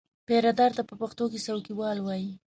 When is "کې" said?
1.31-1.39